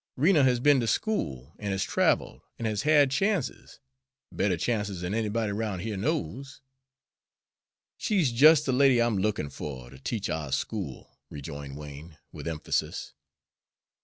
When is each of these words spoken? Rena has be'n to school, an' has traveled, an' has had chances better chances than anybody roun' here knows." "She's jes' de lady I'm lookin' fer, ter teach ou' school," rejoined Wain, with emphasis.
Rena 0.15 0.43
has 0.43 0.59
be'n 0.59 0.79
to 0.79 0.87
school, 0.87 1.53
an' 1.59 1.69
has 1.73 1.83
traveled, 1.83 2.41
an' 2.57 2.65
has 2.65 2.81
had 2.81 3.11
chances 3.11 3.79
better 4.31 4.57
chances 4.57 5.01
than 5.01 5.13
anybody 5.13 5.51
roun' 5.51 5.77
here 5.79 5.95
knows." 5.95 6.59
"She's 7.97 8.31
jes' 8.31 8.63
de 8.63 8.71
lady 8.71 8.99
I'm 8.99 9.19
lookin' 9.19 9.51
fer, 9.51 9.91
ter 9.91 9.97
teach 9.97 10.27
ou' 10.27 10.49
school," 10.49 11.19
rejoined 11.29 11.77
Wain, 11.77 12.17
with 12.31 12.47
emphasis. 12.47 13.13